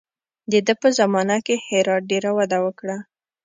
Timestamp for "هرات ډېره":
1.67-2.31